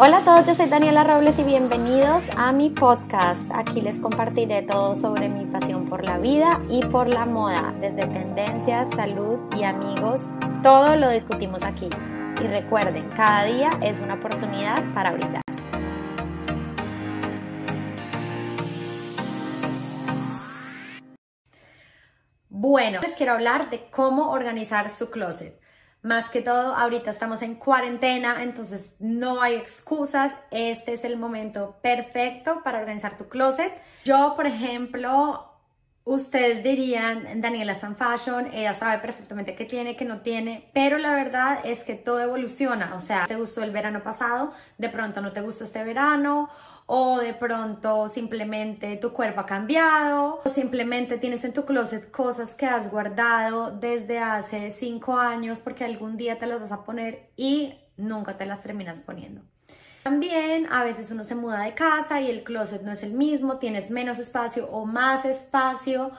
Hola 0.00 0.18
a 0.18 0.24
todos, 0.24 0.46
yo 0.46 0.54
soy 0.54 0.68
Daniela 0.68 1.02
Robles 1.02 1.36
y 1.40 1.42
bienvenidos 1.42 2.22
a 2.36 2.52
mi 2.52 2.70
podcast. 2.70 3.42
Aquí 3.52 3.80
les 3.80 3.98
compartiré 3.98 4.62
todo 4.62 4.94
sobre 4.94 5.28
mi 5.28 5.44
pasión 5.44 5.88
por 5.88 6.04
la 6.04 6.18
vida 6.18 6.60
y 6.70 6.86
por 6.86 7.08
la 7.08 7.26
moda, 7.26 7.74
desde 7.80 8.06
tendencias, 8.06 8.88
salud 8.94 9.40
y 9.58 9.64
amigos. 9.64 10.26
Todo 10.62 10.94
lo 10.94 11.10
discutimos 11.10 11.64
aquí. 11.64 11.90
Y 12.40 12.46
recuerden, 12.46 13.10
cada 13.16 13.42
día 13.42 13.70
es 13.82 13.98
una 13.98 14.14
oportunidad 14.14 14.84
para 14.94 15.10
brillar. 15.10 15.42
Bueno, 22.48 23.00
les 23.00 23.16
quiero 23.16 23.32
hablar 23.32 23.68
de 23.68 23.90
cómo 23.90 24.30
organizar 24.30 24.90
su 24.90 25.10
closet. 25.10 25.60
Más 26.02 26.30
que 26.30 26.42
todo, 26.42 26.76
ahorita 26.76 27.10
estamos 27.10 27.42
en 27.42 27.56
cuarentena, 27.56 28.42
entonces 28.42 28.82
no 29.00 29.42
hay 29.42 29.54
excusas. 29.54 30.32
Este 30.50 30.92
es 30.92 31.04
el 31.04 31.16
momento 31.16 31.76
perfecto 31.82 32.62
para 32.62 32.78
organizar 32.78 33.18
tu 33.18 33.28
closet. 33.28 33.72
Yo, 34.04 34.34
por 34.36 34.46
ejemplo, 34.46 35.44
ustedes 36.04 36.62
dirían, 36.62 37.40
Daniela 37.42 37.72
está 37.72 37.88
en 37.88 37.96
fashion, 37.96 38.48
ella 38.54 38.74
sabe 38.74 38.98
perfectamente 38.98 39.54
qué 39.54 39.64
tiene, 39.64 39.96
qué 39.96 40.04
no 40.04 40.20
tiene, 40.20 40.70
pero 40.72 40.98
la 40.98 41.14
verdad 41.14 41.58
es 41.64 41.80
que 41.80 41.94
todo 41.94 42.20
evoluciona. 42.20 42.94
O 42.94 43.00
sea, 43.00 43.26
te 43.26 43.36
gustó 43.36 43.62
el 43.64 43.72
verano 43.72 44.02
pasado, 44.02 44.54
de 44.78 44.88
pronto 44.88 45.20
no 45.20 45.32
te 45.32 45.40
gusta 45.40 45.64
este 45.64 45.82
verano, 45.82 46.48
o 46.90 47.18
de 47.18 47.34
pronto 47.34 48.08
simplemente 48.08 48.96
tu 48.96 49.12
cuerpo 49.12 49.42
ha 49.42 49.46
cambiado, 49.46 50.40
o 50.42 50.48
simplemente 50.48 51.18
tienes 51.18 51.44
en 51.44 51.52
tu 51.52 51.66
closet 51.66 52.10
cosas 52.10 52.54
que 52.54 52.64
has 52.64 52.90
guardado 52.90 53.70
desde 53.70 54.18
hace 54.18 54.70
cinco 54.70 55.18
años 55.18 55.58
porque 55.58 55.84
algún 55.84 56.16
día 56.16 56.38
te 56.38 56.46
las 56.46 56.62
vas 56.62 56.72
a 56.72 56.84
poner 56.84 57.28
y 57.36 57.74
nunca 57.98 58.38
te 58.38 58.46
las 58.46 58.62
terminas 58.62 59.02
poniendo. 59.02 59.42
También 60.02 60.66
a 60.72 60.82
veces 60.82 61.10
uno 61.10 61.24
se 61.24 61.34
muda 61.34 61.60
de 61.64 61.74
casa 61.74 62.22
y 62.22 62.30
el 62.30 62.42
closet 62.42 62.80
no 62.80 62.92
es 62.92 63.02
el 63.02 63.12
mismo, 63.12 63.58
tienes 63.58 63.90
menos 63.90 64.18
espacio 64.18 64.66
o 64.70 64.86
más 64.86 65.26
espacio 65.26 66.12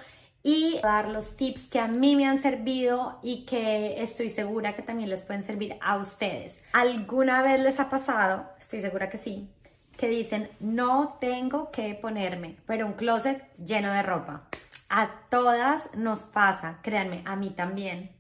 y 0.43 0.79
dar 0.83 1.09
los 1.09 1.35
tips 1.35 1.67
que 1.67 1.79
a 1.79 1.87
mí 1.87 2.15
me 2.15 2.27
han 2.27 2.43
servido 2.43 3.19
y 3.23 3.47
que 3.47 4.03
estoy 4.03 4.29
segura 4.29 4.75
que 4.75 4.83
también 4.83 5.09
les 5.09 5.23
pueden 5.23 5.41
servir 5.41 5.77
a 5.81 5.97
ustedes. 5.97 6.59
¿Alguna 6.73 7.41
vez 7.41 7.59
les 7.59 7.79
ha 7.79 7.89
pasado? 7.89 8.51
Estoy 8.59 8.81
segura 8.81 9.09
que 9.09 9.17
sí 9.17 9.49
que 9.99 10.07
dicen, 10.07 10.49
no 10.59 11.17
tengo 11.19 11.71
que 11.71 11.93
ponerme, 11.93 12.57
pero 12.65 12.87
un 12.87 12.93
closet 12.93 13.43
lleno 13.57 13.91
de 13.91 14.01
ropa. 14.01 14.47
A 14.89 15.11
todas 15.29 15.83
nos 15.93 16.21
pasa, 16.21 16.79
créanme, 16.81 17.21
a 17.25 17.35
mí 17.35 17.51
también. 17.51 18.15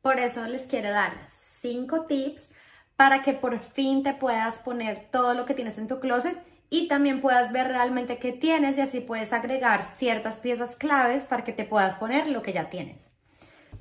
Por 0.00 0.18
eso 0.18 0.46
les 0.48 0.62
quiero 0.62 0.90
dar 0.90 1.12
cinco 1.60 2.06
tips 2.06 2.48
para 2.96 3.22
que 3.22 3.34
por 3.34 3.60
fin 3.60 4.02
te 4.02 4.14
puedas 4.14 4.54
poner 4.56 5.08
todo 5.12 5.34
lo 5.34 5.44
que 5.44 5.54
tienes 5.54 5.76
en 5.76 5.86
tu 5.86 6.00
closet 6.00 6.42
y 6.70 6.88
también 6.88 7.20
puedas 7.20 7.52
ver 7.52 7.68
realmente 7.68 8.18
qué 8.18 8.32
tienes 8.32 8.78
y 8.78 8.80
así 8.80 9.00
puedes 9.00 9.32
agregar 9.34 9.84
ciertas 9.98 10.38
piezas 10.38 10.76
claves 10.76 11.24
para 11.24 11.44
que 11.44 11.52
te 11.52 11.64
puedas 11.64 11.96
poner 11.96 12.26
lo 12.26 12.42
que 12.42 12.54
ya 12.54 12.70
tienes. 12.70 13.07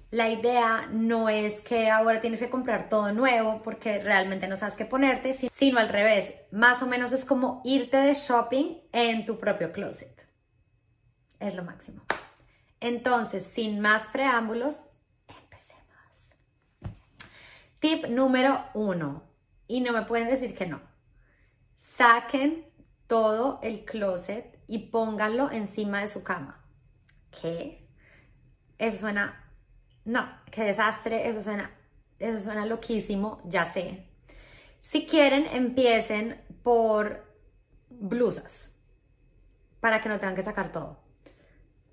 La 0.10 0.30
idea 0.30 0.88
no 0.90 1.28
es 1.28 1.60
que 1.62 1.90
ahora 1.90 2.22
tienes 2.22 2.40
que 2.40 2.50
comprar 2.50 2.88
todo 2.88 3.12
nuevo 3.12 3.62
porque 3.62 4.00
realmente 4.02 4.48
no 4.48 4.56
sabes 4.56 4.76
qué 4.76 4.86
ponerte, 4.86 5.34
sino 5.34 5.80
al 5.80 5.90
revés. 5.90 6.34
Más 6.52 6.82
o 6.82 6.88
menos 6.88 7.12
es 7.12 7.26
como 7.26 7.62
irte 7.66 7.98
de 7.98 8.14
shopping 8.14 8.78
en 8.94 9.26
tu 9.26 9.38
propio 9.38 9.74
closet. 9.74 10.26
Es 11.40 11.56
lo 11.56 11.64
máximo. 11.64 12.04
Entonces, 12.80 13.46
sin 13.48 13.82
más 13.82 14.04
preámbulos, 14.14 14.78
empecemos. 15.28 16.14
Tip 17.80 18.06
número 18.08 18.66
uno. 18.74 19.24
Y 19.68 19.82
no 19.82 19.92
me 19.92 20.04
pueden 20.04 20.30
decir 20.30 20.56
que 20.56 20.68
no. 20.68 20.80
Saquen 21.80 22.66
todo 23.08 23.60
el 23.62 23.84
closet 23.84 24.58
y 24.68 24.88
pónganlo 24.90 25.52
encima 25.52 26.00
de 26.00 26.08
su 26.08 26.24
cama. 26.24 26.64
¿Qué? 27.30 27.86
Eso 28.78 29.00
suena 29.00 29.47
no, 30.08 30.26
qué 30.52 30.64
desastre, 30.64 31.28
eso 31.28 31.42
suena, 31.42 31.70
eso 32.18 32.40
suena 32.40 32.66
loquísimo, 32.66 33.42
ya 33.44 33.74
sé. 33.74 34.06
Si 34.80 35.06
quieren, 35.06 35.46
empiecen 35.52 36.42
por 36.64 37.26
blusas, 37.90 38.70
para 39.82 40.02
que 40.02 40.08
no 40.08 40.18
tengan 40.18 40.38
que 40.38 40.44
sacar 40.44 40.72
todo. 40.72 40.98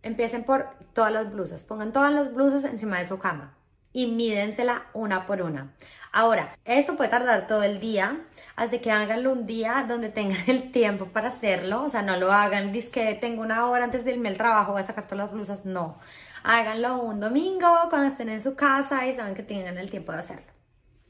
Empiecen 0.03 0.45
por 0.45 0.69
todas 0.93 1.13
las 1.13 1.33
blusas, 1.33 1.65
pongan 1.65 1.93
todas 1.93 2.13
las 2.13 2.33
blusas 2.33 2.63
encima 2.63 3.01
de 3.01 3.09
su 3.09 3.19
cama 3.19 3.57
y 3.93 4.07
mídensela 4.07 4.87
una 4.95 5.27
por 5.27 5.43
una. 5.43 5.75
Ahora, 6.17 6.57
esto 6.65 6.97
puede 6.97 7.11
tardar 7.11 7.47
todo 7.47 7.63
el 7.65 7.81
día, 7.81 8.21
así 8.57 8.79
que 8.79 8.91
háganlo 8.91 9.33
un 9.33 9.47
día 9.47 9.85
donde 9.89 10.09
tengan 10.09 10.45
el 10.49 10.73
tiempo 10.73 11.07
para 11.07 11.29
hacerlo, 11.29 11.83
o 11.83 11.89
sea, 11.89 12.03
no 12.03 12.17
lo 12.17 12.33
hagan, 12.33 12.73
dice 12.73 12.91
que 12.91 13.15
tengo 13.15 13.43
una 13.43 13.67
hora 13.67 13.85
antes 13.85 14.05
de 14.05 14.13
irme 14.13 14.29
al 14.29 14.37
trabajo, 14.37 14.73
voy 14.73 14.83
a 14.83 14.85
sacar 14.85 15.05
todas 15.05 15.19
las 15.27 15.33
blusas, 15.33 15.65
no 15.65 15.99
háganlo 16.45 17.03
un 17.03 17.21
domingo 17.21 17.67
cuando 17.89 18.09
estén 18.09 18.29
en 18.29 18.43
su 18.43 18.55
casa 18.55 19.07
y 19.07 19.17
saben 19.17 19.35
que 19.35 19.43
tienen 19.43 19.79
el 19.79 19.91
tiempo 19.91 20.13
de 20.13 20.19
hacerlo. 20.19 20.53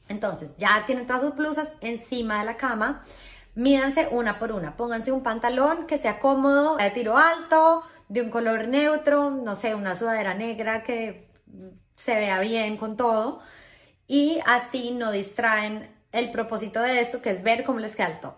Entonces, 0.07 0.51
ya 0.57 0.85
tienen 0.85 1.05
todas 1.05 1.21
sus 1.21 1.35
blusas 1.35 1.69
encima 1.81 2.39
de 2.39 2.45
la 2.45 2.57
cama. 2.57 3.03
Mídanse 3.53 4.07
una 4.11 4.39
por 4.39 4.51
una. 4.51 4.77
Pónganse 4.77 5.11
un 5.11 5.23
pantalón 5.23 5.87
que 5.87 5.97
sea 5.97 6.19
cómodo, 6.19 6.77
de 6.77 6.89
tiro 6.91 7.17
alto, 7.17 7.83
de 8.07 8.21
un 8.21 8.29
color 8.29 8.67
neutro, 8.67 9.31
no 9.31 9.55
sé, 9.55 9.75
una 9.75 9.95
sudadera 9.95 10.33
negra 10.33 10.83
que 10.83 11.29
se 11.97 12.15
vea 12.15 12.39
bien 12.39 12.77
con 12.77 12.97
todo. 12.97 13.41
Y 14.07 14.39
así 14.45 14.91
no 14.91 15.11
distraen 15.11 15.89
el 16.11 16.31
propósito 16.31 16.81
de 16.81 17.01
esto, 17.01 17.21
que 17.21 17.31
es 17.31 17.43
ver 17.43 17.63
cómo 17.63 17.79
les 17.79 17.95
queda 17.95 18.07
el 18.07 18.19
top. 18.19 18.35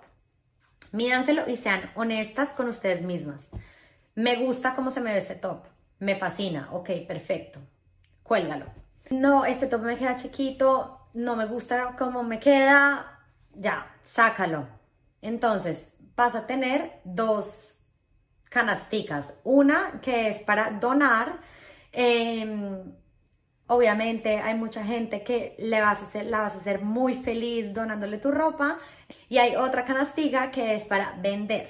Mídanselo 0.92 1.50
y 1.50 1.58
sean 1.58 1.92
honestas 1.96 2.54
con 2.54 2.70
ustedes 2.70 3.02
mismas. 3.02 3.42
Me 4.16 4.38
gusta 4.38 4.76
cómo 4.76 4.90
se 4.90 5.02
me 5.02 5.12
ve 5.14 5.20
este 5.20 5.36
top 5.36 5.66
me 6.00 6.16
fascina, 6.16 6.70
ok, 6.72 6.90
perfecto, 7.08 7.60
cuélgalo. 8.24 8.66
No, 9.10 9.46
este 9.46 9.68
top 9.68 9.82
me 9.82 9.98
queda 9.98 10.18
chiquito, 10.18 11.00
no 11.14 11.36
me 11.36 11.46
gusta 11.46 11.96
cómo 11.98 12.24
me 12.24 12.40
queda, 12.40 13.20
ya, 13.54 13.96
sácalo. 14.04 14.68
Entonces, 15.22 15.90
vas 16.16 16.36
a 16.36 16.46
tener 16.46 17.00
dos 17.04 17.88
canasticas. 18.50 19.34
Una 19.44 20.00
que 20.02 20.30
es 20.30 20.40
para 20.42 20.72
donar. 20.72 21.40
Em, 21.92 22.94
obviamente 23.68 24.40
hay 24.40 24.56
mucha 24.56 24.84
gente 24.84 25.24
que 25.24 25.56
le 25.60 25.80
vas 25.82 26.00
a 26.00 26.06
hacer, 26.06 26.26
la 26.26 26.42
vas 26.42 26.56
a 26.56 26.58
hacer 26.58 26.82
muy 26.82 27.16
feliz 27.16 27.74
donándole 27.74 28.18
tu 28.18 28.32
ropa. 28.32 28.80
Y 29.30 29.38
hay 29.38 29.56
otra 29.56 29.86
canastica 29.86 30.52
que 30.52 30.76
es 30.76 30.84
para 30.84 31.14
vender. 31.22 31.68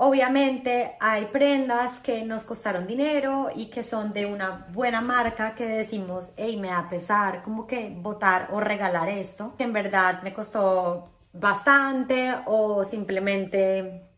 Obviamente 0.00 0.96
hay 1.00 1.26
prendas 1.26 1.98
que 1.98 2.24
nos 2.24 2.44
costaron 2.44 2.86
dinero 2.86 3.48
y 3.54 3.66
que 3.66 3.82
son 3.82 4.12
de 4.12 4.26
una 4.26 4.68
buena 4.70 5.00
marca 5.00 5.56
que 5.56 5.66
decimos, 5.66 6.32
hey, 6.36 6.56
me 6.56 6.68
da 6.68 6.88
pesar 6.88 7.42
como 7.42 7.66
que 7.66 7.90
votar 7.90 8.48
o 8.52 8.60
regalar 8.60 9.08
esto, 9.08 9.54
que 9.58 9.64
en 9.64 9.72
verdad 9.72 10.22
me 10.22 10.32
costó 10.32 11.10
bastante 11.32 12.32
o 12.46 12.84
simplemente 12.84 14.08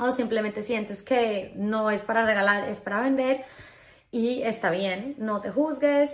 o 0.00 0.12
simplemente 0.12 0.62
sientes 0.62 1.02
que 1.02 1.52
no 1.56 1.90
es 1.90 2.02
para 2.02 2.24
regalar, 2.24 2.68
es 2.68 2.78
para 2.78 3.00
vender 3.00 3.44
y 4.12 4.42
está 4.42 4.70
bien, 4.70 5.16
no 5.18 5.40
te 5.40 5.50
juzgues, 5.50 6.10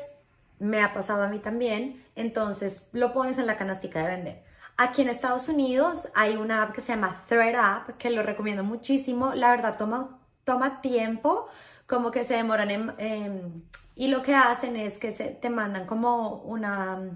me 0.60 0.82
ha 0.82 0.94
pasado 0.94 1.25
a 1.25 1.28
mí 1.28 1.41
también, 1.41 2.04
entonces 2.15 2.87
lo 2.93 3.12
pones 3.12 3.38
en 3.38 3.47
la 3.47 3.56
canastica 3.56 4.00
de 4.00 4.15
vender. 4.15 4.44
Aquí 4.76 5.03
en 5.03 5.09
Estados 5.09 5.48
Unidos 5.48 6.09
hay 6.15 6.37
una 6.37 6.62
app 6.62 6.75
que 6.75 6.81
se 6.81 6.88
llama 6.88 7.25
Thread 7.28 7.54
App, 7.54 7.98
que 7.98 8.10
lo 8.10 8.22
recomiendo 8.22 8.65
muchísimo. 8.65 9.34
La 9.34 9.50
verdad, 9.50 9.76
toma, 9.76 10.20
toma 10.44 10.81
tiempo, 10.81 11.49
como 11.87 12.10
que 12.10 12.25
se 12.25 12.34
demoran 12.34 12.70
en, 12.70 13.65
y 13.94 14.09
lo 14.09 14.22
que 14.22 14.34
hacen 14.34 14.76
es 14.76 14.99
que 14.99 15.12
se, 15.12 15.26
te 15.26 15.50
mandan 15.50 15.87
como 15.87 16.37
una 16.37 17.11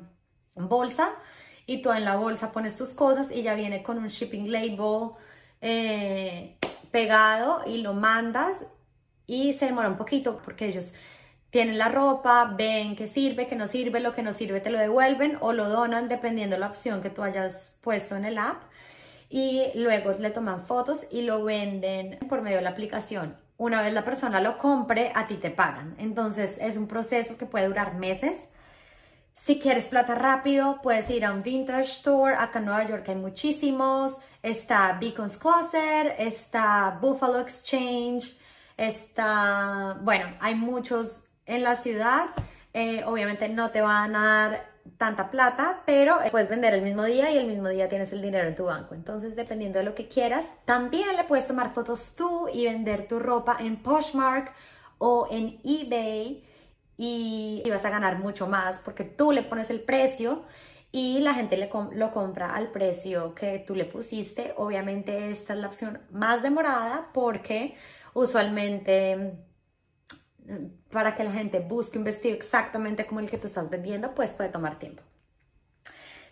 bolsa 0.54 1.08
y 1.66 1.80
tú 1.80 1.92
en 1.92 2.04
la 2.04 2.16
bolsa 2.16 2.52
pones 2.52 2.76
tus 2.76 2.92
cosas 2.92 3.30
y 3.30 3.42
ya 3.42 3.54
viene 3.54 3.82
con 3.82 3.96
un 3.96 4.08
shipping 4.08 4.50
label 4.50 5.12
eh, 5.62 6.58
pegado 6.90 7.62
y 7.66 7.78
lo 7.78 7.94
mandas 7.94 8.66
y 9.26 9.54
se 9.54 9.66
demora 9.66 9.88
un 9.88 9.96
poquito 9.96 10.42
porque 10.44 10.66
ellos 10.66 10.94
tienen 11.54 11.78
la 11.78 11.88
ropa, 11.88 12.52
ven 12.58 12.96
qué 12.96 13.06
sirve, 13.06 13.46
qué 13.46 13.54
no 13.54 13.68
sirve, 13.68 14.00
lo 14.00 14.12
que 14.12 14.24
no 14.24 14.32
sirve 14.32 14.58
te 14.58 14.70
lo 14.70 14.78
devuelven 14.80 15.38
o 15.40 15.52
lo 15.52 15.68
donan 15.68 16.08
dependiendo 16.08 16.56
de 16.56 16.60
la 16.60 16.66
opción 16.66 17.00
que 17.00 17.10
tú 17.10 17.22
hayas 17.22 17.78
puesto 17.80 18.16
en 18.16 18.24
el 18.24 18.38
app 18.38 18.64
y 19.30 19.70
luego 19.76 20.10
le 20.14 20.30
toman 20.30 20.66
fotos 20.66 21.06
y 21.12 21.22
lo 21.22 21.44
venden 21.44 22.18
por 22.28 22.42
medio 22.42 22.56
de 22.56 22.64
la 22.64 22.70
aplicación. 22.70 23.36
Una 23.56 23.82
vez 23.82 23.92
la 23.92 24.04
persona 24.04 24.40
lo 24.40 24.58
compre, 24.58 25.12
a 25.14 25.28
ti 25.28 25.36
te 25.36 25.52
pagan. 25.52 25.94
Entonces 25.98 26.58
es 26.60 26.76
un 26.76 26.88
proceso 26.88 27.38
que 27.38 27.46
puede 27.46 27.68
durar 27.68 27.94
meses. 27.94 28.34
Si 29.32 29.60
quieres 29.60 29.86
plata 29.86 30.16
rápido, 30.16 30.80
puedes 30.82 31.08
ir 31.08 31.24
a 31.24 31.32
un 31.32 31.44
vintage 31.44 31.82
store. 31.82 32.34
Acá 32.34 32.58
en 32.58 32.64
Nueva 32.64 32.84
York 32.88 33.08
hay 33.08 33.14
muchísimos. 33.14 34.18
Está 34.42 34.98
Beacons 35.00 35.36
Closet, 35.36 36.16
está 36.18 36.98
Buffalo 37.00 37.38
Exchange, 37.38 38.36
está, 38.76 40.00
bueno, 40.02 40.36
hay 40.40 40.56
muchos 40.56 41.23
en 41.46 41.62
la 41.62 41.76
ciudad. 41.76 42.26
Eh, 42.72 43.04
obviamente 43.06 43.48
no 43.48 43.70
te 43.70 43.80
van 43.80 44.16
a 44.16 44.24
dar 44.24 44.74
tanta 44.98 45.30
plata, 45.30 45.82
pero 45.86 46.18
puedes 46.30 46.48
vender 46.48 46.74
el 46.74 46.82
mismo 46.82 47.04
día 47.04 47.30
y 47.30 47.38
el 47.38 47.46
mismo 47.46 47.68
día 47.68 47.88
tienes 47.88 48.12
el 48.12 48.22
dinero 48.22 48.48
en 48.48 48.54
tu 48.54 48.64
banco. 48.64 48.94
Entonces, 48.94 49.34
dependiendo 49.36 49.78
de 49.78 49.84
lo 49.84 49.94
que 49.94 50.08
quieras, 50.08 50.44
también 50.64 51.16
le 51.16 51.24
puedes 51.24 51.46
tomar 51.46 51.72
fotos 51.72 52.14
tú 52.16 52.48
y 52.52 52.66
vender 52.66 53.08
tu 53.08 53.18
ropa 53.18 53.56
en 53.60 53.82
Poshmark 53.82 54.52
o 54.98 55.28
en 55.30 55.60
eBay 55.64 56.44
y, 56.96 57.62
vas 57.70 57.84
a 57.84 57.90
ganar 57.90 58.18
mucho 58.18 58.46
más 58.46 58.78
porque 58.80 59.04
tú 59.04 59.32
le 59.32 59.42
pones 59.42 59.70
el 59.70 59.80
precio 59.80 60.44
y 60.92 61.18
la 61.20 61.34
gente 61.34 61.56
lo 61.56 62.12
compra 62.12 62.54
al 62.54 62.70
precio 62.70 63.34
que 63.34 63.58
tú 63.66 63.74
le 63.74 63.84
pusiste. 63.84 64.54
Obviamente 64.56 65.30
esta 65.30 65.54
es 65.54 65.58
la 65.58 65.66
opción 65.66 66.00
más 66.12 66.42
demorada 66.42 67.08
porque 67.12 67.74
usualmente 68.12 69.34
para 70.90 71.14
que 71.14 71.24
la 71.24 71.32
gente 71.32 71.60
busque 71.60 71.98
un 71.98 72.04
vestido 72.04 72.34
exactamente 72.34 73.06
como 73.06 73.20
el 73.20 73.30
que 73.30 73.38
tú 73.38 73.46
estás 73.46 73.70
vendiendo, 73.70 74.14
pues 74.14 74.32
puede 74.32 74.50
tomar 74.50 74.78
tiempo. 74.78 75.02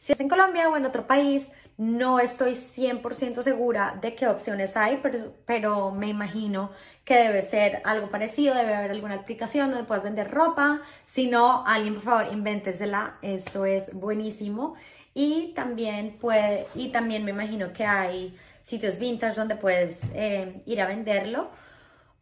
Si 0.00 0.12
es 0.12 0.20
en 0.20 0.28
Colombia 0.28 0.68
o 0.68 0.76
en 0.76 0.84
otro 0.84 1.06
país, 1.06 1.46
no 1.78 2.20
estoy 2.20 2.54
100% 2.54 3.42
segura 3.42 3.98
de 4.00 4.14
qué 4.14 4.26
opciones 4.26 4.76
hay, 4.76 5.00
pero, 5.46 5.90
me 5.92 6.08
imagino 6.08 6.70
que 7.04 7.14
debe 7.14 7.42
ser 7.42 7.80
algo 7.84 8.10
parecido, 8.10 8.54
debe 8.54 8.74
haber 8.74 8.90
alguna 8.90 9.14
aplicación 9.14 9.70
donde 9.70 9.84
puedas 9.84 10.04
vender 10.04 10.30
ropa. 10.30 10.82
Si 11.06 11.28
no, 11.28 11.66
alguien 11.66 11.94
por 11.94 12.02
favor 12.02 12.32
invéntesela, 12.32 13.18
esto 13.22 13.64
es 13.64 13.92
buenísimo. 13.94 14.74
Y 15.14 15.52
también 15.54 16.18
puede, 16.18 16.66
y 16.74 16.90
también 16.90 17.24
me 17.24 17.30
imagino 17.30 17.72
que 17.72 17.84
hay 17.84 18.36
sitios 18.62 18.98
vintage 18.98 19.34
donde 19.36 19.56
puedes 19.56 20.00
eh, 20.14 20.62
ir 20.66 20.80
a 20.80 20.86
venderlo. 20.86 21.50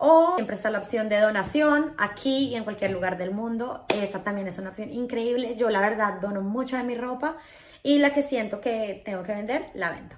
O 0.02 0.32
siempre 0.36 0.56
está 0.56 0.70
la 0.70 0.78
opción 0.78 1.10
de 1.10 1.20
donación 1.20 1.92
aquí 1.98 2.48
y 2.48 2.56
en 2.56 2.64
cualquier 2.64 2.90
lugar 2.90 3.18
del 3.18 3.32
mundo. 3.32 3.84
Esa 3.94 4.24
también 4.24 4.48
es 4.48 4.58
una 4.58 4.70
opción 4.70 4.90
increíble. 4.90 5.56
Yo 5.56 5.68
la 5.68 5.80
verdad 5.80 6.22
dono 6.22 6.40
mucho 6.40 6.78
de 6.78 6.84
mi 6.84 6.96
ropa 6.96 7.36
y 7.82 7.98
la 7.98 8.14
que 8.14 8.22
siento 8.22 8.62
que 8.62 9.02
tengo 9.04 9.22
que 9.22 9.34
vender, 9.34 9.66
la 9.74 9.90
vendo. 9.90 10.16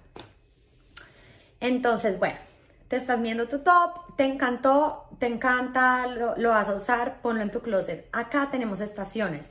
Entonces, 1.58 2.20
bueno, 2.20 2.38
te 2.86 2.94
estás 2.94 3.20
viendo 3.20 3.48
tu 3.48 3.58
top, 3.58 4.14
te 4.16 4.22
encantó, 4.22 5.08
te 5.18 5.26
encanta, 5.26 6.06
lo, 6.06 6.36
lo 6.36 6.50
vas 6.50 6.68
a 6.68 6.76
usar, 6.76 7.20
ponlo 7.20 7.42
en 7.42 7.50
tu 7.50 7.58
closet. 7.58 8.08
Acá 8.12 8.50
tenemos 8.52 8.80
estaciones. 8.80 9.46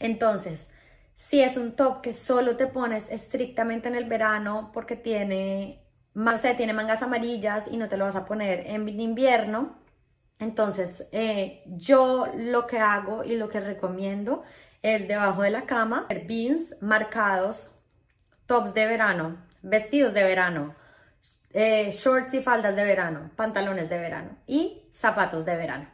Entonces, 0.00 0.66
si 1.14 1.42
es 1.42 1.56
un 1.56 1.76
top 1.76 2.00
que 2.00 2.12
solo 2.12 2.56
te 2.56 2.66
pones 2.66 3.08
estrictamente 3.08 3.86
en 3.86 3.94
el 3.94 4.06
verano 4.06 4.72
porque 4.74 4.96
tiene 4.96 5.85
o 6.16 6.38
sea, 6.38 6.56
tiene 6.56 6.72
mangas 6.72 7.02
amarillas 7.02 7.64
y 7.70 7.76
no 7.76 7.88
te 7.88 7.96
lo 7.96 8.06
vas 8.06 8.16
a 8.16 8.24
poner 8.24 8.66
en 8.68 8.88
invierno. 8.88 9.76
Entonces, 10.38 11.06
eh, 11.12 11.62
yo 11.66 12.26
lo 12.36 12.66
que 12.66 12.78
hago 12.78 13.24
y 13.24 13.36
lo 13.36 13.48
que 13.48 13.60
recomiendo 13.60 14.42
es 14.82 15.08
debajo 15.08 15.42
de 15.42 15.50
la 15.50 15.62
cama, 15.62 16.06
beans 16.26 16.74
marcados, 16.80 17.72
tops 18.46 18.72
de 18.74 18.86
verano, 18.86 19.36
vestidos 19.62 20.14
de 20.14 20.24
verano, 20.24 20.74
eh, 21.52 21.90
shorts 21.92 22.34
y 22.34 22.42
faldas 22.42 22.76
de 22.76 22.84
verano, 22.84 23.30
pantalones 23.36 23.88
de 23.88 23.98
verano 23.98 24.36
y 24.46 24.82
zapatos 24.92 25.44
de 25.44 25.56
verano. 25.56 25.88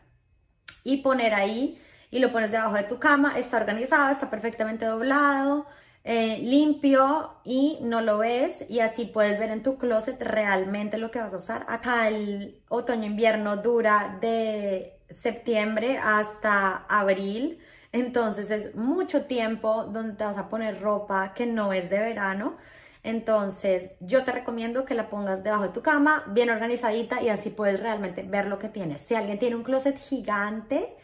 Y 0.84 0.98
poner 0.98 1.34
ahí 1.34 1.80
y 2.10 2.18
lo 2.18 2.32
pones 2.32 2.50
debajo 2.50 2.74
de 2.74 2.84
tu 2.84 2.98
cama, 2.98 3.38
está 3.38 3.56
organizado, 3.56 4.10
está 4.10 4.28
perfectamente 4.28 4.84
doblado, 4.84 5.66
eh, 6.04 6.38
limpio 6.38 7.36
y 7.44 7.78
no 7.82 8.00
lo 8.00 8.18
ves 8.18 8.64
y 8.68 8.80
así 8.80 9.04
puedes 9.04 9.38
ver 9.38 9.50
en 9.50 9.62
tu 9.62 9.78
closet 9.78 10.20
realmente 10.20 10.98
lo 10.98 11.10
que 11.10 11.20
vas 11.20 11.32
a 11.32 11.38
usar. 11.38 11.64
Acá 11.68 12.08
el 12.08 12.60
otoño-invierno 12.68 13.58
dura 13.58 14.18
de 14.20 14.98
septiembre 15.20 15.98
hasta 15.98 16.84
abril, 16.88 17.60
entonces 17.92 18.50
es 18.50 18.74
mucho 18.74 19.26
tiempo 19.26 19.84
donde 19.84 20.14
te 20.14 20.24
vas 20.24 20.38
a 20.38 20.48
poner 20.48 20.80
ropa 20.80 21.34
que 21.34 21.46
no 21.46 21.72
es 21.72 21.90
de 21.90 21.98
verano. 21.98 22.56
Entonces 23.04 23.92
yo 24.00 24.24
te 24.24 24.32
recomiendo 24.32 24.84
que 24.84 24.94
la 24.94 25.10
pongas 25.10 25.42
debajo 25.44 25.64
de 25.64 25.68
tu 25.70 25.82
cama, 25.82 26.24
bien 26.28 26.50
organizadita 26.50 27.22
y 27.22 27.28
así 27.28 27.50
puedes 27.50 27.80
realmente 27.80 28.22
ver 28.22 28.46
lo 28.46 28.58
que 28.58 28.68
tienes. 28.68 29.02
Si 29.02 29.14
alguien 29.14 29.38
tiene 29.38 29.56
un 29.56 29.64
closet 29.64 29.98
gigante, 29.98 30.96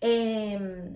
eh, 0.00 0.90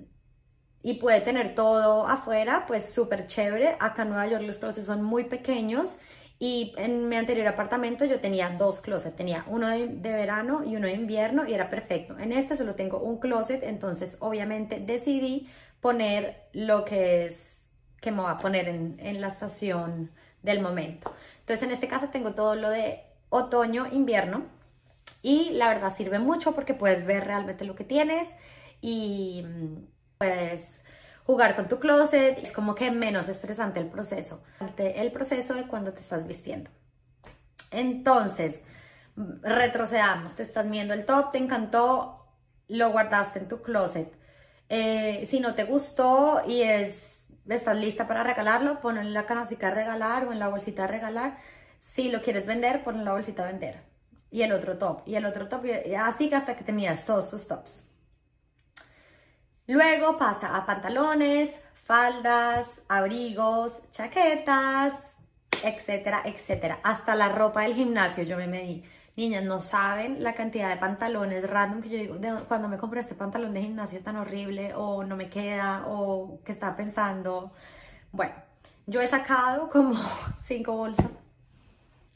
y 0.82 0.94
puede 0.94 1.20
tener 1.20 1.54
todo 1.54 2.06
afuera, 2.06 2.64
pues 2.66 2.92
súper 2.92 3.26
chévere. 3.26 3.76
Acá 3.80 4.02
en 4.02 4.10
Nueva 4.10 4.26
York 4.26 4.44
los 4.46 4.58
closets 4.58 4.86
son 4.86 5.02
muy 5.02 5.24
pequeños 5.24 5.98
y 6.38 6.72
en 6.78 7.08
mi 7.08 7.16
anterior 7.16 7.46
apartamento 7.48 8.06
yo 8.06 8.18
tenía 8.18 8.48
dos 8.50 8.80
closets, 8.80 9.14
tenía 9.14 9.44
uno 9.48 9.68
de, 9.68 9.86
verano 9.88 10.64
y 10.64 10.76
uno 10.76 10.86
de 10.86 10.94
invierno 10.94 11.46
y 11.46 11.52
era 11.52 11.68
perfecto. 11.68 12.18
En 12.18 12.32
este 12.32 12.56
solo 12.56 12.74
tengo 12.74 12.98
un 12.98 13.18
closet, 13.18 13.62
entonces 13.62 14.16
obviamente 14.20 14.80
decidí 14.80 15.48
poner 15.82 16.48
lo 16.52 16.84
que 16.84 17.26
es 17.26 17.58
que 18.00 18.10
me 18.10 18.22
va 18.22 18.32
a 18.32 18.38
poner 18.38 18.68
en, 18.68 18.98
en 19.00 19.20
la 19.20 19.28
estación 19.28 20.10
del 20.42 20.62
momento. 20.62 21.14
Entonces 21.40 21.62
en 21.66 21.72
este 21.72 21.88
caso 21.88 22.08
tengo 22.10 22.32
todo 22.32 22.54
lo 22.54 22.70
de 22.70 23.02
otoño, 23.28 23.86
invierno 23.92 24.46
y 25.22 25.50
la 25.50 25.68
verdad 25.68 25.94
sirve 25.94 26.18
mucho 26.18 26.54
porque 26.54 26.72
puedes 26.72 27.04
ver 27.04 27.26
realmente 27.26 27.66
lo 27.66 27.74
que 27.74 27.84
tienes 27.84 28.28
y 28.80 29.44
puedes 30.20 30.72
jugar 31.24 31.56
con 31.56 31.66
tu 31.66 31.80
closet, 31.80 32.36
es 32.44 32.52
como 32.52 32.74
que 32.74 32.90
menos 32.90 33.30
estresante 33.30 33.80
el 33.80 33.88
proceso, 33.88 34.44
el 34.76 35.12
proceso 35.12 35.54
de 35.54 35.66
cuando 35.66 35.94
te 35.94 36.00
estás 36.00 36.26
vistiendo. 36.26 36.70
Entonces, 37.70 38.60
retrocedamos, 39.16 40.36
te 40.36 40.42
estás 40.42 40.68
viendo 40.68 40.92
el 40.92 41.06
top, 41.06 41.32
te 41.32 41.38
encantó, 41.38 42.26
lo 42.68 42.90
guardaste 42.90 43.38
en 43.38 43.48
tu 43.48 43.62
closet. 43.62 44.12
Eh, 44.68 45.24
si 45.26 45.40
no 45.40 45.54
te 45.54 45.64
gustó 45.64 46.42
y 46.46 46.64
es, 46.64 47.16
estás 47.48 47.78
lista 47.78 48.06
para 48.06 48.22
regalarlo, 48.22 48.82
ponlo 48.82 49.00
en 49.00 49.14
la 49.14 49.24
canastica 49.24 49.68
de 49.68 49.76
regalar 49.76 50.26
o 50.26 50.32
en 50.32 50.38
la 50.38 50.48
bolsita 50.48 50.82
de 50.82 50.88
regalar. 50.88 51.38
Si 51.78 52.10
lo 52.10 52.20
quieres 52.20 52.44
vender, 52.44 52.84
ponlo 52.84 52.98
en 53.00 53.06
la 53.06 53.12
bolsita 53.12 53.46
de 53.46 53.52
vender. 53.52 53.82
Y 54.30 54.42
el 54.42 54.52
otro 54.52 54.76
top, 54.76 55.00
y 55.06 55.14
el 55.14 55.24
otro 55.24 55.48
top, 55.48 55.64
y 55.64 55.94
así 55.94 56.30
hasta 56.34 56.56
que 56.56 56.64
te 56.64 56.72
midas 56.72 57.06
todos 57.06 57.30
tus 57.30 57.48
tops. 57.48 57.90
Luego 59.70 60.18
pasa 60.18 60.56
a 60.56 60.66
pantalones, 60.66 61.54
faldas, 61.86 62.66
abrigos, 62.88 63.76
chaquetas, 63.92 64.94
etcétera, 65.62 66.22
etcétera. 66.24 66.80
Hasta 66.82 67.14
la 67.14 67.28
ropa 67.28 67.62
del 67.62 67.74
gimnasio 67.74 68.24
yo 68.24 68.36
me 68.36 68.48
medí. 68.48 68.82
Niñas, 69.14 69.44
no 69.44 69.60
saben 69.60 70.24
la 70.24 70.34
cantidad 70.34 70.70
de 70.70 70.76
pantalones 70.76 71.48
random 71.48 71.82
que 71.82 71.88
yo 71.88 72.18
digo, 72.18 72.44
cuando 72.48 72.66
me 72.66 72.78
compré 72.78 72.98
este 72.98 73.14
pantalón 73.14 73.54
de 73.54 73.62
gimnasio 73.62 74.00
tan 74.00 74.16
horrible, 74.16 74.74
o 74.74 75.04
no 75.04 75.14
me 75.14 75.30
queda, 75.30 75.84
o 75.86 76.40
que 76.44 76.50
estaba 76.50 76.74
pensando. 76.74 77.52
Bueno, 78.10 78.34
yo 78.88 79.00
he 79.00 79.06
sacado 79.06 79.70
como 79.70 79.94
cinco 80.48 80.72
bolsas. 80.72 81.06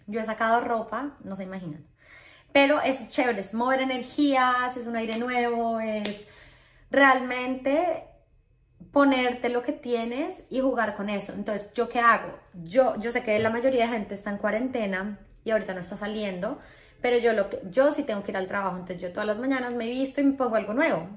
Yo 0.08 0.20
he 0.20 0.24
sacado 0.24 0.60
ropa, 0.60 1.12
no 1.22 1.36
se 1.36 1.44
imaginan. 1.44 1.86
Pero 2.52 2.80
es 2.80 3.12
chévere, 3.12 3.38
es 3.38 3.54
mover 3.54 3.80
energías, 3.80 4.76
es 4.76 4.88
un 4.88 4.96
aire 4.96 5.18
nuevo, 5.18 5.78
es 5.78 6.26
realmente 6.94 8.08
ponerte 8.92 9.48
lo 9.48 9.62
que 9.62 9.72
tienes 9.72 10.36
y 10.50 10.60
jugar 10.60 10.96
con 10.96 11.10
eso. 11.10 11.32
Entonces, 11.32 11.72
¿yo 11.74 11.88
qué 11.88 12.00
hago? 12.00 12.38
Yo, 12.54 12.96
yo 12.98 13.10
sé 13.12 13.22
que 13.22 13.38
la 13.40 13.50
mayoría 13.50 13.86
de 13.86 13.92
gente 13.92 14.14
está 14.14 14.30
en 14.30 14.38
cuarentena 14.38 15.18
y 15.44 15.50
ahorita 15.50 15.74
no 15.74 15.80
está 15.80 15.96
saliendo, 15.96 16.58
pero 17.02 17.18
yo, 17.18 17.32
lo 17.32 17.48
yo 17.70 17.90
sí 17.92 18.04
tengo 18.04 18.22
que 18.22 18.30
ir 18.30 18.36
al 18.36 18.48
trabajo, 18.48 18.76
entonces 18.76 19.02
yo 19.02 19.12
todas 19.12 19.26
las 19.26 19.38
mañanas 19.38 19.74
me 19.74 19.86
visto 19.90 20.20
y 20.20 20.24
me 20.24 20.34
pongo 20.34 20.56
algo 20.56 20.74
nuevo. 20.74 21.08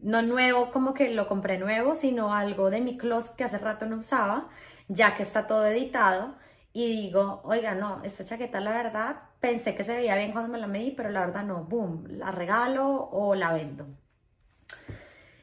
No 0.00 0.22
nuevo 0.22 0.70
como 0.72 0.94
que 0.94 1.10
lo 1.10 1.28
compré 1.28 1.58
nuevo, 1.58 1.94
sino 1.94 2.34
algo 2.34 2.70
de 2.70 2.80
mi 2.80 2.96
closet 2.96 3.36
que 3.36 3.44
hace 3.44 3.58
rato 3.58 3.86
no 3.86 3.98
usaba, 3.98 4.48
ya 4.88 5.14
que 5.16 5.22
está 5.22 5.46
todo 5.46 5.66
editado. 5.66 6.36
Y 6.72 6.86
digo, 6.88 7.42
oiga, 7.44 7.74
no, 7.74 8.02
esta 8.04 8.24
chaqueta 8.24 8.60
la 8.60 8.70
verdad 8.72 9.16
pensé 9.40 9.74
que 9.74 9.84
se 9.84 9.96
veía 9.96 10.16
bien 10.16 10.32
cuando 10.32 10.50
me 10.50 10.58
la 10.58 10.66
medí, 10.66 10.92
pero 10.92 11.10
la 11.10 11.20
verdad 11.20 11.44
no, 11.44 11.64
boom, 11.64 12.04
la 12.08 12.30
regalo 12.30 13.08
o 13.12 13.34
la 13.34 13.52
vendo. 13.52 13.86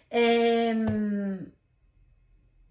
Em, 0.10 1.52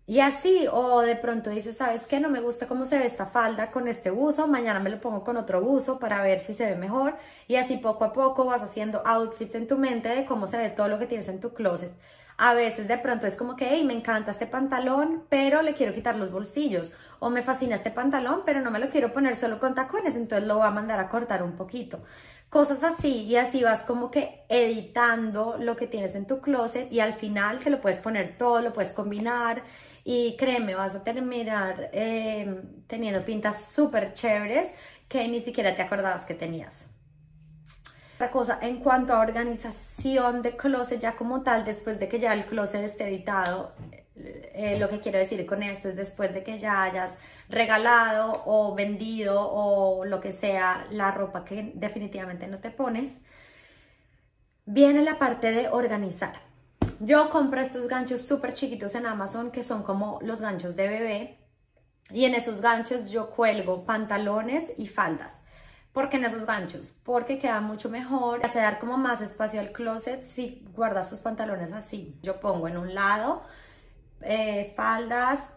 y 0.08 0.20
así, 0.20 0.66
o 0.70 1.00
de 1.00 1.16
pronto 1.16 1.50
dices, 1.50 1.76
¿sabes 1.76 2.06
qué? 2.06 2.20
No 2.20 2.28
me 2.30 2.40
gusta 2.40 2.68
cómo 2.68 2.84
se 2.84 2.96
ve 2.98 3.06
esta 3.06 3.26
falda 3.26 3.72
con 3.72 3.88
este 3.88 4.10
buzo, 4.10 4.46
mañana 4.46 4.78
me 4.78 4.88
lo 4.90 5.00
pongo 5.00 5.24
con 5.24 5.36
otro 5.36 5.60
buzo 5.60 5.98
para 5.98 6.22
ver 6.22 6.38
si 6.38 6.54
se 6.54 6.64
ve 6.66 6.76
mejor. 6.76 7.16
Y 7.48 7.56
así 7.56 7.76
poco 7.78 8.04
a 8.04 8.12
poco 8.12 8.44
vas 8.44 8.62
haciendo 8.62 9.02
outfits 9.04 9.56
en 9.56 9.66
tu 9.66 9.76
mente 9.78 10.08
de 10.08 10.24
cómo 10.24 10.46
se 10.46 10.58
ve 10.58 10.70
todo 10.70 10.88
lo 10.88 10.98
que 11.00 11.06
tienes 11.06 11.28
en 11.28 11.40
tu 11.40 11.52
closet. 11.54 11.92
A 12.38 12.54
veces 12.54 12.88
de 12.88 12.98
pronto 12.98 13.26
es 13.26 13.36
como 13.36 13.56
que, 13.56 13.68
hey, 13.70 13.84
me 13.84 13.94
encanta 13.94 14.30
este 14.30 14.46
pantalón, 14.46 15.24
pero 15.28 15.62
le 15.62 15.74
quiero 15.74 15.94
quitar 15.94 16.16
los 16.16 16.30
bolsillos. 16.30 16.92
O 17.18 17.30
me 17.30 17.42
fascina 17.42 17.76
este 17.76 17.90
pantalón, 17.90 18.42
pero 18.44 18.60
no 18.60 18.70
me 18.70 18.78
lo 18.78 18.90
quiero 18.90 19.12
poner 19.12 19.36
solo 19.36 19.58
con 19.58 19.74
tacones, 19.74 20.16
entonces 20.16 20.46
lo 20.46 20.58
voy 20.58 20.66
a 20.66 20.70
mandar 20.70 21.00
a 21.00 21.08
cortar 21.08 21.42
un 21.42 21.52
poquito 21.56 22.00
cosas 22.48 22.82
así 22.84 23.24
y 23.24 23.36
así 23.36 23.62
vas 23.62 23.82
como 23.82 24.10
que 24.10 24.44
editando 24.48 25.56
lo 25.58 25.76
que 25.76 25.86
tienes 25.86 26.14
en 26.14 26.26
tu 26.26 26.40
closet 26.40 26.90
y 26.92 27.00
al 27.00 27.14
final 27.14 27.58
que 27.58 27.70
lo 27.70 27.80
puedes 27.80 27.98
poner 28.00 28.38
todo, 28.38 28.62
lo 28.62 28.72
puedes 28.72 28.92
combinar 28.92 29.62
y 30.04 30.36
créeme, 30.36 30.74
vas 30.74 30.94
a 30.94 31.02
terminar 31.04 31.90
em, 31.92 32.62
teniendo 32.86 33.24
pintas 33.24 33.64
súper 33.74 34.14
chéveres 34.14 34.70
que 35.08 35.26
ni 35.28 35.40
siquiera 35.40 35.74
te 35.76 35.82
acordabas 35.82 36.22
que 36.24 36.34
tenías. 36.34 36.85
Otra 38.16 38.30
cosa, 38.30 38.58
en 38.60 38.80
cuanto 38.80 39.14
a 39.14 39.20
organización 39.20 40.42
de 40.42 40.56
closet 40.56 41.00
ya 41.00 41.16
como 41.16 41.42
tal, 41.42 41.64
después 41.64 41.98
de 42.00 42.08
que 42.08 42.18
ya 42.18 42.34
el 42.34 42.44
closet 42.44 42.82
esté 42.84 43.08
editado, 43.08 43.74
Eh, 44.18 44.78
lo 44.78 44.88
que 44.88 45.00
quiero 45.00 45.18
decir 45.18 45.44
con 45.44 45.62
esto 45.62 45.90
es 45.90 45.94
después 45.94 46.32
de 46.32 46.42
que 46.42 46.58
ya 46.58 46.84
hayas 46.84 47.10
regalado 47.50 48.42
o 48.46 48.74
vendido 48.74 49.34
o 49.38 50.06
lo 50.06 50.20
que 50.20 50.32
sea 50.32 50.86
la 50.90 51.10
ropa 51.10 51.44
que 51.44 51.72
definitivamente 51.74 52.46
no 52.46 52.58
te 52.58 52.70
pones, 52.70 53.18
viene 54.64 55.02
la 55.02 55.18
parte 55.18 55.52
de 55.52 55.68
organizar. 55.68 56.40
Yo 56.98 57.28
compro 57.28 57.60
estos 57.60 57.88
ganchos 57.88 58.22
súper 58.22 58.54
chiquitos 58.54 58.94
en 58.94 59.04
Amazon 59.04 59.50
que 59.50 59.62
son 59.62 59.82
como 59.82 60.18
los 60.22 60.40
ganchos 60.40 60.76
de 60.76 60.88
bebé 60.88 61.38
y 62.10 62.24
en 62.24 62.34
esos 62.34 62.62
ganchos 62.62 63.10
yo 63.10 63.28
cuelgo 63.36 63.84
pantalones 63.84 64.64
y 64.78 64.86
faldas. 64.86 65.42
¿Por 65.96 66.10
qué 66.10 66.18
en 66.18 66.26
esos 66.26 66.44
ganchos? 66.44 66.92
Porque 67.04 67.38
queda 67.38 67.62
mucho 67.62 67.88
mejor, 67.88 68.44
hace 68.44 68.58
dar 68.58 68.78
como 68.78 68.98
más 68.98 69.22
espacio 69.22 69.60
al 69.60 69.72
closet 69.72 70.20
si 70.20 70.62
guardas 70.74 71.08
tus 71.08 71.20
pantalones 71.20 71.72
así. 71.72 72.18
Yo 72.22 72.38
pongo 72.38 72.68
en 72.68 72.76
un 72.76 72.94
lado 72.94 73.42
eh, 74.20 74.74
faldas, 74.76 75.52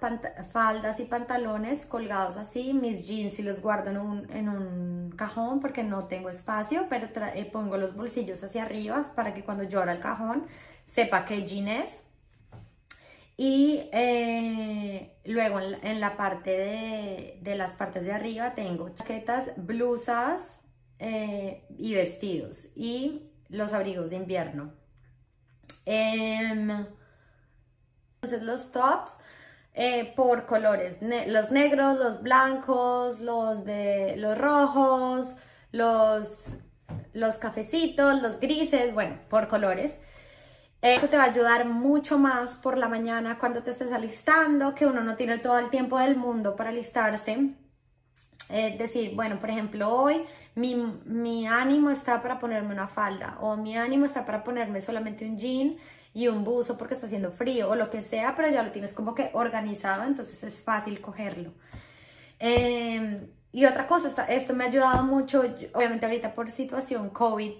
faldas 0.54 1.02
y 1.02 1.04
pantalones 1.04 1.86
colgados 1.86 2.38
así, 2.38 2.72
mis 2.72 3.06
jeans 3.06 3.38
y 3.38 3.44
los 3.44 3.62
guardo 3.62 3.90
en 3.90 4.48
un, 4.48 5.14
cajón 5.18 5.60
porque 5.60 5.84
no 5.84 6.08
tengo 6.08 6.30
espacio, 6.30 6.86
pero 6.90 7.10
eh, 7.34 7.44
pongo 7.44 7.76
los 7.76 7.94
bolsillos 7.94 8.42
hacia 8.42 8.64
arriba 8.64 9.04
para 9.16 9.34
que 9.34 9.44
cuando 9.44 9.66
abra 9.78 9.92
el 9.92 10.00
cajón 10.00 10.46
sepa 10.86 11.26
qué 11.26 11.46
jean 11.46 11.68
es. 11.68 11.90
Y 13.42 13.90
eh, 13.94 15.16
luego 15.24 15.62
en 15.62 16.02
la, 16.02 16.18
parte 16.18 16.50
de, 16.50 17.40
de, 17.42 17.56
las 17.56 17.74
partes 17.76 18.04
de 18.04 18.12
arriba 18.12 18.54
tengo 18.54 18.90
chaquetas, 18.90 19.54
blusas 19.56 20.42
y 21.78 21.94
vestidos 21.94 22.74
y 22.76 23.32
los 23.48 23.72
abrigos 23.72 24.10
de 24.10 24.18
invierno. 24.18 24.74
Em, 25.86 26.86
entonces 28.16 28.44
los 28.44 28.74
tops 28.74 29.16
eh, 29.74 30.12
por 30.18 30.46
colores, 30.46 30.98
los 31.28 31.52
negros, 31.52 31.98
los 31.98 32.22
blancos, 32.22 33.22
los 33.22 33.64
de 33.64 34.18
los 34.18 34.38
rojos, 34.38 35.38
los, 35.72 36.48
los 37.14 37.38
cafecitos, 37.38 38.22
los 38.22 38.42
grises, 38.42 38.94
bueno, 38.94 39.18
por 39.30 39.48
colores. 39.48 39.98
Eso 40.82 41.08
te 41.08 41.18
va 41.18 41.24
a 41.24 41.32
ayudar 41.32 41.66
mucho 41.66 42.18
más 42.18 42.52
por 42.52 42.78
la 42.78 42.88
mañana 42.88 43.38
cuando 43.38 43.62
te 43.62 43.72
estés 43.72 43.92
alistando, 43.92 44.74
que 44.76 44.86
uno 44.86 45.04
no 45.04 45.18
tiene 45.18 45.38
todo 45.38 45.60
el 45.60 45.70
tiempo 45.70 46.00
del 46.00 46.16
mundo 46.16 46.56
para 46.56 46.70
alistarse. 46.70 47.54
Es 48.50 48.78
decir, 48.78 49.14
bueno, 49.14 49.40
por 49.40 49.50
ejemplo, 49.50 49.94
hoy 49.94 50.26
mi, 50.56 50.76
mi, 51.06 51.48
ánimo 51.48 51.90
está 51.90 52.22
para 52.22 52.40
ponerme 52.40 52.74
una 52.74 52.88
falda 52.88 53.38
o 53.42 53.58
mi 53.58 53.78
ánimo 53.78 54.06
está 54.06 54.26
para 54.26 54.44
ponerme 54.44 54.80
solamente 54.80 55.26
un 55.26 55.38
jean 55.38 55.78
y 56.14 56.28
un 56.30 56.44
buzo 56.44 56.78
porque 56.78 56.96
está 56.96 57.08
haciendo 57.08 57.32
frío 57.32 57.70
o 57.70 57.76
lo 57.76 57.90
que 57.90 58.02
sea, 58.02 58.36
pero 58.36 58.50
ya 58.50 58.64
lo 58.64 58.72
tienes 58.72 58.94
como 58.94 59.14
que 59.14 59.30
organizado, 59.34 60.04
entonces 60.04 60.44
es 60.44 60.62
fácil 60.62 61.02
cogerlo. 61.02 61.54
Em, 62.40 63.28
y 63.52 63.66
otra 63.66 63.86
cosa, 63.88 64.26
esto 64.26 64.54
me 64.54 64.64
ha 64.64 64.68
ayudado 64.68 65.04
mucho, 65.04 65.44
obviamente 65.74 66.06
ahorita 66.06 66.34
por 66.34 66.50
situación 66.52 67.10
COVID, 67.10 67.54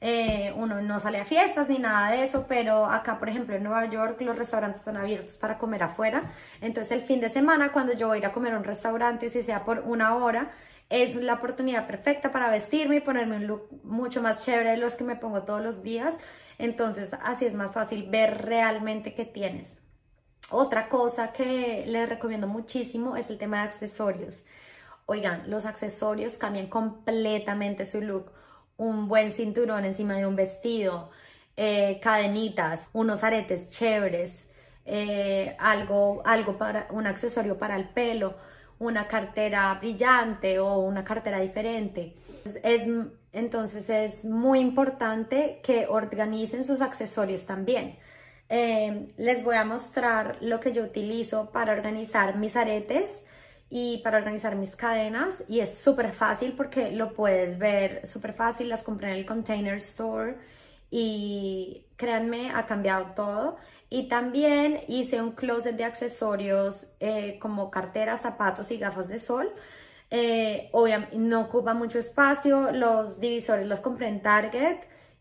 eh, 0.00 0.52
uno 0.56 0.80
no 0.80 1.00
sale 1.00 1.18
a 1.20 1.24
fiestas 1.24 1.68
ni 1.68 1.78
nada 1.78 2.12
de 2.12 2.22
eso, 2.22 2.46
pero 2.48 2.86
acá, 2.86 3.18
por 3.18 3.28
ejemplo, 3.28 3.56
en 3.56 3.64
Nueva 3.64 3.86
York 3.86 4.20
los 4.20 4.38
restaurantes 4.38 4.80
están 4.80 4.96
abiertos 4.96 5.36
para 5.36 5.58
comer 5.58 5.82
afuera. 5.82 6.32
Entonces, 6.60 6.92
el 6.92 7.02
fin 7.02 7.20
de 7.20 7.28
semana, 7.28 7.72
cuando 7.72 7.94
yo 7.94 8.08
voy 8.08 8.16
a 8.16 8.20
ir 8.20 8.26
a 8.26 8.32
comer 8.32 8.54
a 8.54 8.58
un 8.58 8.64
restaurante, 8.64 9.30
si 9.30 9.42
sea 9.42 9.64
por 9.64 9.80
una 9.80 10.14
hora, 10.16 10.52
es 10.88 11.16
la 11.16 11.34
oportunidad 11.34 11.86
perfecta 11.86 12.32
para 12.32 12.50
vestirme 12.50 12.96
y 12.96 13.00
ponerme 13.00 13.36
un 13.36 13.46
look 13.46 13.68
mucho 13.82 14.22
más 14.22 14.44
chévere 14.44 14.70
de 14.70 14.76
los 14.78 14.94
que 14.94 15.04
me 15.04 15.16
pongo 15.16 15.42
todos 15.42 15.62
los 15.62 15.82
días. 15.82 16.14
Entonces, 16.58 17.12
así 17.22 17.44
es 17.44 17.54
más 17.54 17.72
fácil 17.72 18.08
ver 18.08 18.42
realmente 18.46 19.14
qué 19.14 19.24
tienes. 19.24 19.74
Otra 20.50 20.88
cosa 20.88 21.32
que 21.32 21.84
les 21.86 22.08
recomiendo 22.08 22.46
muchísimo 22.46 23.16
es 23.16 23.28
el 23.28 23.38
tema 23.38 23.58
de 23.58 23.68
accesorios. 23.68 24.44
Oigan, 25.06 25.50
los 25.50 25.66
accesorios 25.66 26.38
cambian 26.38 26.68
completamente 26.68 27.84
su 27.84 28.00
look. 28.00 28.32
Un 28.78 29.08
buen 29.08 29.32
cinturón 29.32 29.84
encima 29.84 30.14
de 30.14 30.24
un 30.24 30.36
vestido, 30.36 31.10
eh, 31.56 31.98
cadenitas, 32.00 32.88
unos 32.92 33.24
aretes 33.24 33.68
chéveres, 33.70 34.38
eh, 34.86 35.56
algo, 35.58 36.22
algo 36.24 36.56
para, 36.56 36.86
un 36.92 37.08
accesorio 37.08 37.58
para 37.58 37.74
el 37.74 37.88
pelo, 37.88 38.36
una 38.78 39.08
cartera 39.08 39.74
brillante 39.74 40.60
o 40.60 40.78
una 40.78 41.02
cartera 41.02 41.40
diferente. 41.40 42.14
Es, 42.62 42.82
entonces 43.32 43.90
es 43.90 44.24
muy 44.24 44.60
importante 44.60 45.60
que 45.64 45.88
organicen 45.88 46.62
sus 46.62 46.80
accesorios 46.80 47.46
también. 47.46 47.98
Eh, 48.48 49.12
les 49.16 49.42
voy 49.42 49.56
a 49.56 49.64
mostrar 49.64 50.38
lo 50.40 50.60
que 50.60 50.70
yo 50.70 50.84
utilizo 50.84 51.50
para 51.50 51.72
organizar 51.72 52.36
mis 52.36 52.54
aretes 52.54 53.10
y 53.70 53.98
para 53.98 54.18
organizar 54.18 54.56
mis 54.56 54.74
cadenas 54.76 55.44
y 55.48 55.60
es 55.60 55.78
súper 55.78 56.12
fácil 56.12 56.54
porque 56.56 56.90
lo 56.92 57.12
puedes 57.12 57.58
ver 57.58 58.06
súper 58.06 58.32
fácil, 58.32 58.68
las 58.68 58.82
compré 58.82 59.10
en 59.12 59.16
el 59.18 59.26
Container 59.26 59.76
Store 59.76 60.36
y 60.90 61.84
créanme, 61.96 62.50
ha 62.50 62.66
cambiado 62.66 63.12
todo. 63.14 63.56
Y 63.90 64.08
también 64.08 64.80
hice 64.88 65.20
un 65.22 65.32
closet 65.32 65.76
de 65.76 65.84
accesorios 65.84 66.94
eh, 67.00 67.38
como 67.40 67.70
carteras, 67.70 68.22
zapatos 68.22 68.70
y 68.70 68.78
gafas 68.78 69.08
de 69.08 69.18
sol 69.18 69.52
eh, 70.10 70.70
obviamente 70.72 71.18
no 71.18 71.42
ocupa 71.42 71.74
mucho 71.74 71.98
espacio, 71.98 72.72
los 72.72 73.20
divisores 73.20 73.66
los 73.66 73.80
compré 73.80 74.08
en 74.08 74.22
Target 74.22 74.78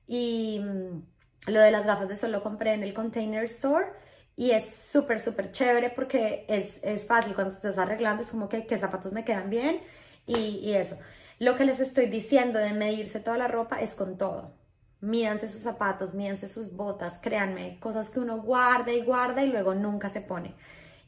y 0.07 0.59
mm, 0.59 1.51
lo 1.51 1.59
de 1.59 1.71
las 1.71 1.85
gafas 1.85 2.07
de 2.07 2.15
sol 2.15 2.31
lo 2.31 2.41
compré 2.41 2.73
en 2.73 2.83
el 2.83 2.93
Container 2.93 3.43
Store 3.45 3.87
y 4.37 4.51
es 4.51 4.73
súper, 4.73 5.19
súper 5.19 5.51
chévere 5.51 5.89
porque 5.89 6.45
es, 6.47 6.79
es, 6.83 7.05
fácil 7.05 7.35
cuando 7.35 7.53
estás 7.53 7.77
arreglando, 7.77 8.23
es 8.23 8.29
como 8.29 8.47
que 8.47 8.65
qué 8.65 8.77
zapatos 8.77 9.11
me 9.11 9.25
quedan 9.25 9.49
bien 9.49 9.81
y, 10.25 10.59
y 10.59 10.75
eso. 10.75 10.97
Lo 11.39 11.57
que 11.57 11.65
les 11.65 11.81
estoy 11.81 12.05
diciendo 12.05 12.59
de 12.59 12.71
medirse 12.73 13.19
toda 13.19 13.37
la 13.37 13.49
ropa 13.49 13.81
es 13.81 13.95
con 13.95 14.17
todo. 14.17 14.53
Mídanse 15.01 15.49
sus 15.49 15.61
zapatos, 15.61 16.13
mídanse 16.13 16.47
sus 16.47 16.73
botas, 16.73 17.19
créanme, 17.19 17.79
cosas 17.79 18.09
que 18.09 18.19
uno 18.19 18.41
guarda 18.41 18.93
y 18.93 19.01
guarda 19.01 19.43
y 19.43 19.49
luego 19.49 19.75
nunca 19.75 20.09
se 20.09 20.21
pone 20.21 20.55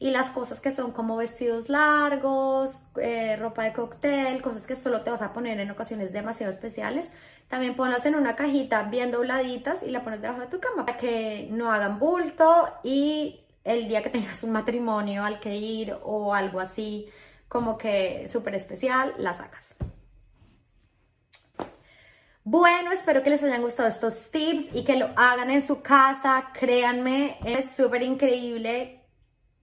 y 0.00 0.10
las 0.10 0.30
cosas 0.30 0.60
que 0.60 0.72
son 0.72 0.92
como 0.92 1.16
vestidos 1.16 1.68
largos, 1.68 2.86
eh, 3.00 3.36
ropa 3.36 3.64
de 3.64 3.74
cóctel, 3.74 4.40
cosas 4.40 4.66
que 4.66 4.74
solo 4.74 5.02
te 5.02 5.10
vas 5.10 5.20
a 5.20 5.34
poner 5.34 5.60
en 5.60 5.70
ocasiones 5.70 6.10
demasiado 6.10 6.50
especiales, 6.50 7.10
también 7.50 7.74
ponlas 7.74 8.06
en 8.06 8.14
una 8.14 8.36
cajita 8.36 8.84
bien 8.84 9.10
dobladitas 9.10 9.82
y 9.82 9.90
la 9.90 10.04
pones 10.04 10.22
debajo 10.22 10.40
de 10.40 10.46
tu 10.46 10.60
cama 10.60 10.86
para 10.86 10.96
que 10.96 11.48
no 11.50 11.72
hagan 11.72 11.98
bulto 11.98 12.68
y 12.84 13.40
el 13.64 13.88
día 13.88 14.04
que 14.04 14.08
tengas 14.08 14.44
un 14.44 14.52
matrimonio 14.52 15.24
al 15.24 15.40
que 15.40 15.56
ir 15.56 15.96
o 16.04 16.32
algo 16.32 16.60
así 16.60 17.10
como 17.48 17.76
que 17.76 18.28
súper 18.28 18.54
especial, 18.54 19.12
la 19.18 19.34
sacas. 19.34 19.74
Bueno, 22.44 22.92
espero 22.92 23.24
que 23.24 23.30
les 23.30 23.42
hayan 23.42 23.62
gustado 23.62 23.88
estos 23.88 24.30
tips 24.30 24.72
y 24.72 24.84
que 24.84 24.96
lo 24.96 25.08
hagan 25.16 25.50
en 25.50 25.66
su 25.66 25.82
casa. 25.82 26.52
Créanme, 26.54 27.36
es 27.44 27.74
súper 27.74 28.02
increíble 28.02 29.02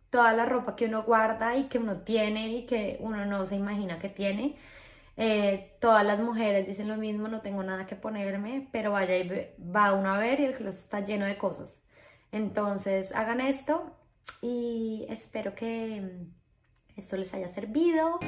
toda 0.10 0.34
la 0.34 0.46
ropa 0.46 0.76
que 0.76 0.86
uno 0.86 1.04
guarda 1.04 1.56
y 1.56 1.70
que 1.70 1.78
uno 1.78 2.02
tiene 2.02 2.50
y 2.50 2.66
que 2.66 2.98
uno 3.00 3.26
no 3.26 3.46
se 3.46 3.56
imagina 3.56 3.98
que 3.98 4.10
tiene. 4.10 4.58
Eh, 5.18 5.76
todas 5.82 6.06
las 6.06 6.20
mujeres 6.20 6.68
dicen 6.68 6.88
lo 6.88 6.96
mismo, 6.96 7.28
no 7.28 7.42
tengo 7.42 7.64
nada 7.64 7.88
que 7.88 7.96
ponerme, 7.96 8.70
pero 8.72 8.92
vaya 8.92 9.18
y 9.18 9.52
va 9.60 9.94
uno 9.94 10.14
a 10.14 10.20
ver 10.20 10.40
y 10.40 10.46
el 10.46 10.54
closet 10.54 10.82
está 10.82 11.00
lleno 11.00 11.26
de 11.26 11.38
cosas. 11.38 11.80
Entonces 12.32 13.12
hagan 13.14 13.42
esto 13.42 13.92
y 14.42 15.08
espero 15.10 15.56
que 15.56 16.28
esto 16.96 17.18
les 17.18 17.34
haya 17.34 17.48
servido. 17.48 18.20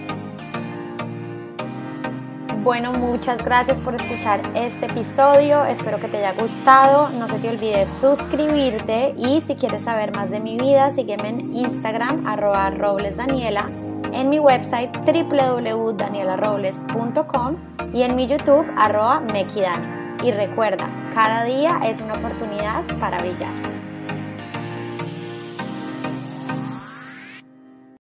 Bueno, 2.63 2.91
muchas 2.91 3.43
gracias 3.43 3.81
por 3.81 3.96
escuchar 3.96 4.41
este 4.53 4.88
episodio. 4.88 5.63
Espero 5.63 6.00
que 6.00 6.10
te 6.10 6.17
haya 6.17 6.39
gustado. 6.39 7.10
No 7.12 7.27
se 7.27 7.39
te 7.39 7.50
olvide 7.50 7.86
suscribirte 7.86 9.15
y 9.17 9.39
si 9.41 9.55
quieres 9.55 9.84
saber 9.84 10.13
más 10.15 10.29
de 10.29 10.41
mi 10.41 10.58
vida, 10.58 10.91
sígueme 10.91 11.29
en 11.29 11.55
Instagram 11.55 12.27
arroba 12.27 12.69
roblesdaniela, 12.69 13.69
en 14.13 14.29
mi 14.29 14.39
website 14.39 14.95
www.danielarobles.com 15.05 17.55
y 17.93 18.03
en 18.03 18.15
mi 18.15 18.27
YouTube 18.27 18.65
arroba 18.77 19.19
mequidan. 19.19 20.15
Y 20.23 20.31
recuerda, 20.31 20.89
cada 21.13 21.43
día 21.43 21.81
es 21.85 21.99
una 22.01 22.13
oportunidad 22.13 22.85
para 22.99 23.19
brillar. 23.19 23.78